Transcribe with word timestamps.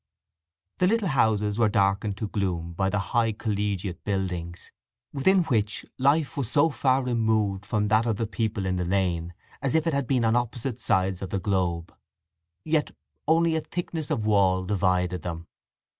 The 0.79 0.87
little 0.87 1.09
houses 1.09 1.59
were 1.59 1.69
darkened 1.69 2.17
to 2.17 2.27
gloom 2.27 2.73
by 2.73 2.89
the 2.89 2.97
high 2.97 3.33
collegiate 3.33 4.03
buildings, 4.03 4.71
within 5.13 5.43
which 5.43 5.85
life 5.99 6.35
was 6.37 6.49
so 6.49 6.71
far 6.71 7.03
removed 7.03 7.67
from 7.67 7.87
that 7.89 8.07
of 8.07 8.15
the 8.15 8.25
people 8.25 8.65
in 8.65 8.77
the 8.77 8.85
lane 8.85 9.35
as 9.61 9.75
if 9.75 9.85
it 9.85 9.93
had 9.93 10.07
been 10.07 10.25
on 10.25 10.35
opposite 10.35 10.81
sides 10.81 11.21
of 11.21 11.29
the 11.29 11.37
globe; 11.37 11.95
yet 12.65 12.89
only 13.27 13.55
a 13.55 13.61
thickness 13.61 14.09
of 14.09 14.25
wall 14.25 14.63
divided 14.65 15.21
them. 15.21 15.45